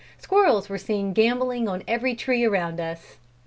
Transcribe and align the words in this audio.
Squirrels 0.17 0.67
were 0.67 0.79
seen 0.79 1.13
gambolling 1.13 1.67
on 1.69 1.83
every 1.87 2.15
tree 2.15 2.43
around 2.43 2.79
us. 2.79 3.17